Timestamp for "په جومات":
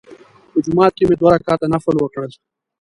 0.51-0.91